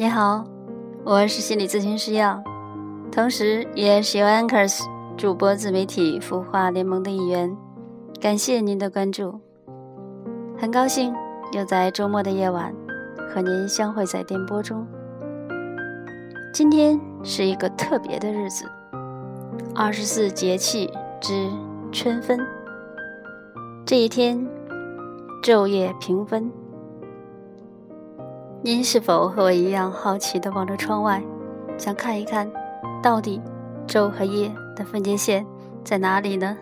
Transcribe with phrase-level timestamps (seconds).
[0.00, 0.42] 你好，
[1.04, 2.42] 我是心理咨询师耀，
[3.12, 4.82] 同时也是 Anchors
[5.14, 7.54] 主播自媒体孵化联盟的一员。
[8.18, 9.38] 感谢您的关注，
[10.58, 11.14] 很高兴
[11.52, 12.74] 又在周末的夜晚
[13.28, 14.86] 和您相会在电波中。
[16.50, 18.64] 今天是一个特别的日子，
[19.74, 21.50] 二十四节气之
[21.92, 22.40] 春分。
[23.84, 24.48] 这一天，
[25.42, 26.50] 昼夜平分。
[28.62, 31.22] 您是否和我一样好奇地望着窗外，
[31.78, 32.46] 想看一看，
[33.02, 33.40] 到底
[33.86, 35.46] 昼和夜的分界线
[35.82, 36.54] 在哪里呢？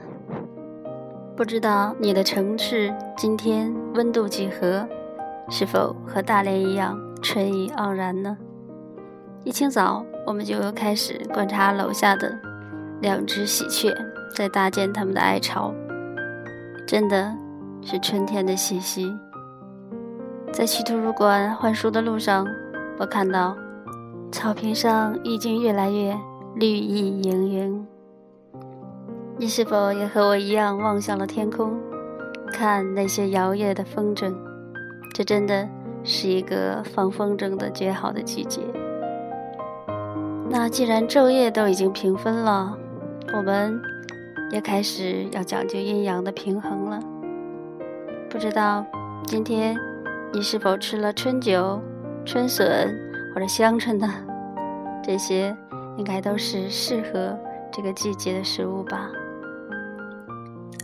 [1.36, 4.88] 不知道你的城市今天温度几何，
[5.50, 8.38] 是否和大连一样春意盎然呢？
[9.42, 12.32] 一清早，我们就又开始观察楼下的
[13.00, 13.92] 两只喜鹊，
[14.36, 15.74] 在搭建它们的爱巢，
[16.86, 17.34] 真的
[17.82, 19.12] 是春天的气息。
[20.58, 22.44] 在去图书馆换书的路上，
[22.98, 23.56] 我看到
[24.32, 26.12] 草坪上已经越来越
[26.56, 27.86] 绿意盈盈。
[29.36, 31.78] 你是否也和我一样望向了天空，
[32.52, 34.34] 看那些摇曳的风筝？
[35.14, 35.68] 这真的
[36.02, 38.60] 是一个放风筝的绝好的季节。
[40.50, 42.76] 那既然昼夜都已经平分了，
[43.32, 43.80] 我们
[44.50, 47.00] 也开始要讲究阴阳的平衡了。
[48.28, 48.84] 不知道
[49.24, 49.78] 今天。
[50.30, 51.80] 你是否吃了春韭、
[52.24, 52.94] 春笋
[53.34, 54.12] 或者香椿呢？
[55.02, 55.56] 这些
[55.96, 57.36] 应该都是适合
[57.72, 59.08] 这个季节的食物吧。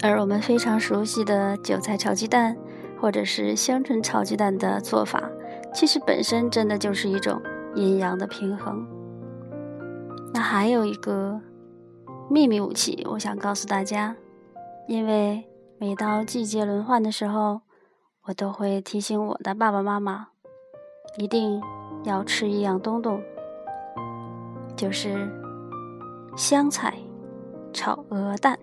[0.02, 2.56] 而我们非常熟悉的韭菜炒鸡蛋，
[2.98, 5.22] 或者是香椿炒鸡蛋的做法，
[5.74, 7.40] 其实本身真的就是一种
[7.74, 8.86] 阴阳的平衡。
[10.32, 11.38] 那还有一个
[12.30, 14.16] 秘密武器，我想告诉大家，
[14.88, 15.44] 因为
[15.78, 17.60] 每到季节轮换的时候。
[18.26, 20.28] 我都会提醒我的爸爸妈妈，
[21.18, 21.60] 一定
[22.04, 23.20] 要吃一样东东，
[24.74, 25.28] 就是
[26.34, 26.94] 香菜
[27.70, 28.58] 炒鹅蛋。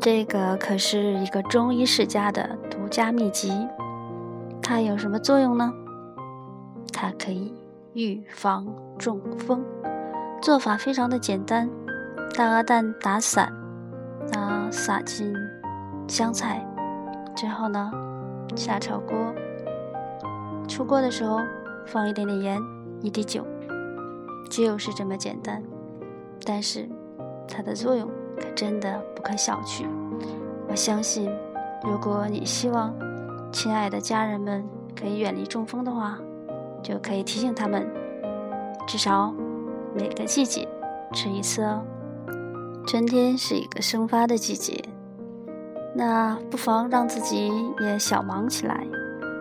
[0.00, 3.52] 这个可是一个中医世家的独家秘籍。
[4.62, 5.70] 它有什么作用呢？
[6.90, 7.52] 它可以
[7.92, 8.66] 预防
[8.98, 9.62] 中风。
[10.40, 11.68] 做法非常的简单，
[12.34, 13.52] 大鹅蛋打散，
[14.32, 15.34] 那撒进
[16.08, 16.66] 香菜
[17.36, 17.90] 之后呢？
[18.56, 19.16] 下炒锅，
[20.68, 21.40] 出锅的时候
[21.86, 22.60] 放一点点盐，
[23.00, 23.46] 一滴酒，
[24.50, 25.62] 就是这么简单。
[26.44, 26.88] 但是
[27.46, 29.86] 它的作用可真的不可小觑。
[30.68, 31.30] 我相信，
[31.82, 32.94] 如果你希望
[33.52, 34.64] 亲爱的家人们
[34.98, 36.18] 可以远离中风的话，
[36.82, 37.86] 就可以提醒他们，
[38.86, 39.34] 至少
[39.94, 40.68] 每个季节
[41.12, 41.82] 吃一次哦。
[42.86, 44.82] 春天是一个生发的季节。
[45.98, 47.50] 那不妨让自己
[47.80, 48.86] 也小忙起来，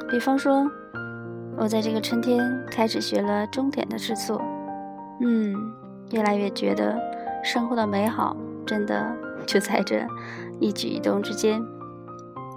[0.10, 0.68] 比方说，
[1.56, 4.42] 我在这个春天开始学了钟点的制作，
[5.22, 5.54] 嗯，
[6.10, 7.00] 越来越觉得
[7.44, 8.36] 生活的美好
[8.66, 9.16] 真的
[9.46, 10.04] 就在这
[10.60, 11.64] 一举一动之间。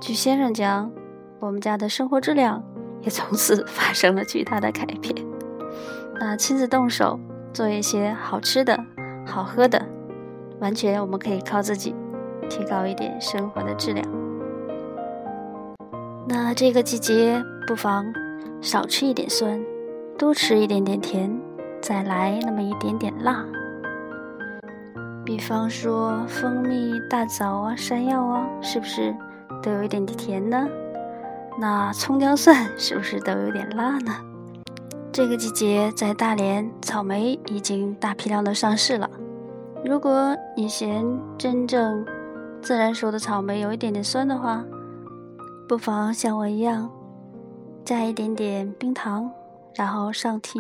[0.01, 0.91] 据先生讲，
[1.39, 2.65] 我们家的生活质量
[3.03, 5.15] 也从此发生了巨大的改变。
[6.19, 7.21] 那亲自动手
[7.53, 8.83] 做一些好吃的、
[9.27, 9.85] 好喝的，
[10.59, 11.95] 完全我们可以靠自己。
[12.51, 14.07] 提高一点生活的质量。
[16.29, 18.05] 那这个季节不妨
[18.61, 19.59] 少吃一点酸，
[20.19, 21.35] 多吃一点点甜，
[21.81, 23.43] 再来那么一点点辣。
[25.25, 29.15] 比方说蜂蜜、大枣啊、山药啊，是不是
[29.63, 30.69] 都有一点点甜呢？
[31.59, 34.13] 那葱姜蒜是不是都有点辣呢？
[35.13, 39.11] 这个季节在大连，草莓已经大批量的上市了。
[39.85, 41.05] 如果你嫌
[41.37, 42.05] 真正
[42.63, 44.65] 自然熟的草莓有一点点酸的话，
[45.69, 46.91] 不妨像我一样，
[47.85, 49.31] 加一点点冰糖，
[49.75, 50.59] 然后上屉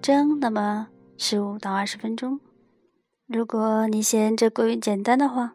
[0.00, 0.88] 蒸，那么
[1.18, 2.40] 十五到二十分钟。
[3.26, 5.54] 如果你嫌这过于简单的话，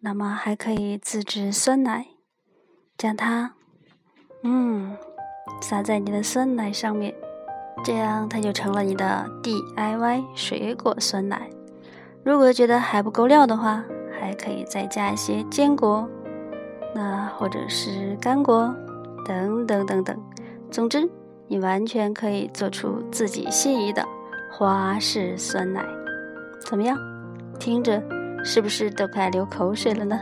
[0.00, 2.06] 那么还可以自制酸奶，
[2.96, 3.54] 将它，
[4.42, 4.96] 嗯，
[5.60, 7.14] 撒在你的酸奶上面，
[7.84, 11.50] 这样它就成了你的 DIY 水果酸奶。
[12.24, 13.84] 如果觉得还不够料的话，
[14.34, 16.08] 可以再加一些坚果，
[16.94, 18.74] 那或者是干果，
[19.26, 20.16] 等等等等。
[20.70, 21.08] 总之，
[21.46, 24.04] 你完全可以做出自己心仪的
[24.50, 25.84] 花式酸奶。
[26.60, 26.98] 怎么样？
[27.58, 28.02] 听着
[28.44, 30.20] 是不是都快流口水了呢？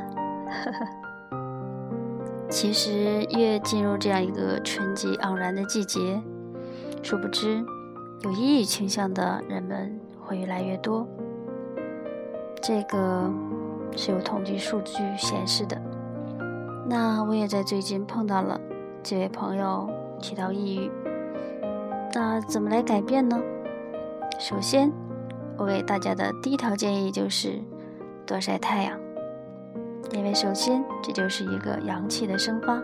[2.50, 6.20] 其实，越进入这样一个春季盎然的季节，
[7.03, 7.64] 殊不知
[8.20, 11.09] 有抑郁倾向的人们会越来越多。
[12.61, 13.31] 这个。
[13.97, 15.81] 是有统计数据显示的。
[16.87, 18.61] 那我也在最近碰到了
[19.03, 19.89] 这位朋友
[20.21, 20.91] 提到抑郁，
[22.15, 23.41] 那怎么来改变呢？
[24.39, 24.93] 首先，
[25.56, 27.61] 我给大家的第一条建议就是
[28.27, 28.99] 多晒太阳，
[30.11, 32.83] 因为首先这就是一个阳气的生发，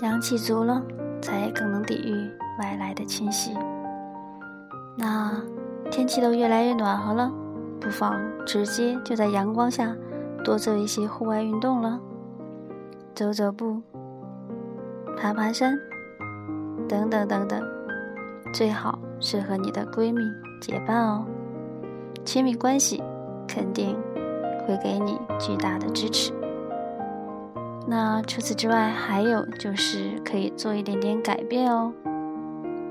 [0.00, 0.80] 阳气足了，
[1.20, 2.30] 才更能抵御
[2.62, 3.52] 外来的侵袭。
[4.96, 5.32] 那
[5.90, 7.32] 天气都越来越暖和了，
[7.80, 9.94] 不妨直接就在阳光下
[10.44, 12.00] 多做一些户外运动了，
[13.14, 13.80] 走走步、
[15.16, 15.78] 爬爬山
[16.88, 17.62] 等等等等，
[18.52, 20.22] 最好是和你的闺蜜
[20.60, 21.24] 结伴哦，
[22.24, 23.02] 亲密关系
[23.46, 23.96] 肯定
[24.66, 26.32] 会给你巨大的支持。
[27.86, 31.92] 那除此之外，还有就是可以做一点点改变哦，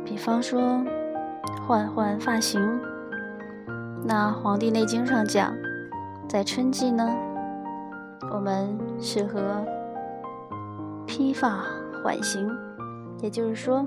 [0.06, 0.84] 比方说。
[1.66, 2.62] 换换发型。
[4.06, 5.54] 那《黄帝内经》上讲，
[6.28, 7.06] 在春季呢，
[8.32, 9.66] 我们适合
[11.06, 11.64] 披发
[12.04, 12.50] 缓行，
[13.22, 13.86] 也就是说，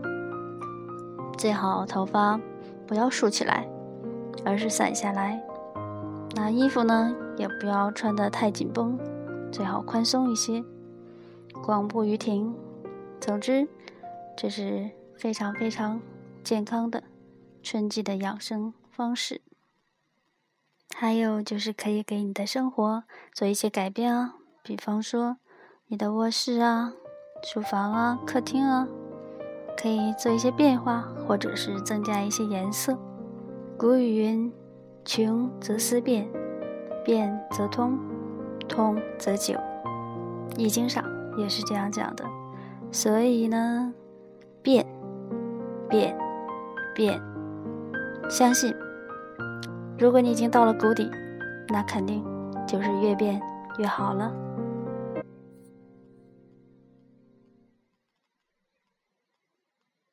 [1.36, 2.40] 最好头发
[2.86, 3.68] 不要竖起来，
[4.44, 5.40] 而是散下来。
[6.34, 8.98] 那衣服呢，也不要穿得太紧绷，
[9.52, 10.64] 最好宽松一些，
[11.62, 12.54] 广步于庭。
[13.20, 13.68] 总之，
[14.36, 16.00] 这是非常非常
[16.42, 17.02] 健康的。
[17.62, 19.42] 春季的养生方式，
[21.00, 25.38] 还有就是可以给你的生活做一些改变啊，比方说
[25.86, 26.92] 你的卧室啊、
[27.42, 28.86] 书房啊、客厅啊，
[29.80, 32.98] 可以做一些变化，或者是增加一些颜色。
[33.78, 34.52] 古语云
[35.02, 36.30] ：“穷则思变，
[37.02, 37.98] 变则通，
[38.68, 39.54] 通则久。”
[40.58, 41.02] 《易经》上
[41.38, 42.26] 也是这样讲的。
[42.92, 43.94] 所以呢，
[44.60, 44.86] 变，
[45.88, 46.14] 变，
[46.94, 47.18] 变。
[48.28, 48.74] 相信，
[50.00, 51.10] 如果你已经到了谷底，
[51.68, 52.24] 那肯定
[52.66, 53.38] 就是越变
[53.76, 54.32] 越好了。